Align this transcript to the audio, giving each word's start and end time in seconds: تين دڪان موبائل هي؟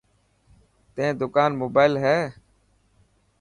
تين 0.93 1.11
دڪان 1.21 1.51
موبائل 1.61 1.93
هي؟ 2.03 2.17